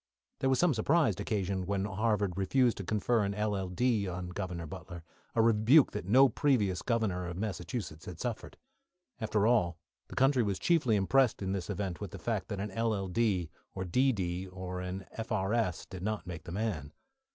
[0.39, 4.07] There was some surprise occasioned when Harvard refused to confer an LL.D.
[4.07, 5.03] on Governor Butler,
[5.35, 8.57] a rebuke that no previous Governor of Massachusetts had suffered.
[9.19, 9.77] After all,
[10.07, 13.83] the country was chiefly impressed in this event with the fact that an LL.D., or
[13.83, 16.93] a D.D., or an F.R.S., did not make the man.